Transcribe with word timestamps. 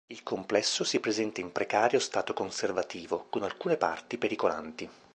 Il 0.07 0.23
complesso 0.23 0.83
si 0.83 0.99
presenta 0.99 1.41
in 1.41 1.51
precario 1.51 1.99
stato 1.99 2.33
conservativo, 2.33 3.27
con 3.29 3.43
alcune 3.43 3.77
parti 3.77 4.17
pericolanti. 4.17 4.89